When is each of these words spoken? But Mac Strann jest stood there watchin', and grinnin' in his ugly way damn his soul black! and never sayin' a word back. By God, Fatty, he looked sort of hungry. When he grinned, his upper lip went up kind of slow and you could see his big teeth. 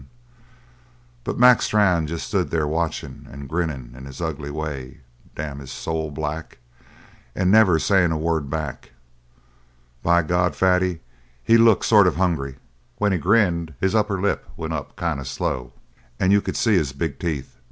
But 1.23 1.37
Mac 1.37 1.61
Strann 1.61 2.07
jest 2.07 2.25
stood 2.27 2.49
there 2.49 2.65
watchin', 2.67 3.27
and 3.31 3.47
grinnin' 3.47 3.93
in 3.95 4.05
his 4.05 4.19
ugly 4.19 4.49
way 4.49 5.01
damn 5.35 5.59
his 5.59 5.71
soul 5.71 6.09
black! 6.09 6.57
and 7.35 7.51
never 7.51 7.77
sayin' 7.77 8.11
a 8.11 8.17
word 8.17 8.49
back. 8.49 8.93
By 10.01 10.23
God, 10.23 10.55
Fatty, 10.55 11.01
he 11.43 11.55
looked 11.55 11.85
sort 11.85 12.07
of 12.07 12.15
hungry. 12.15 12.55
When 12.97 13.11
he 13.11 13.19
grinned, 13.19 13.75
his 13.79 13.93
upper 13.93 14.19
lip 14.19 14.49
went 14.57 14.73
up 14.73 14.95
kind 14.95 15.19
of 15.19 15.27
slow 15.27 15.71
and 16.19 16.31
you 16.31 16.41
could 16.41 16.57
see 16.57 16.73
his 16.73 16.93
big 16.93 17.19
teeth. 17.19 17.57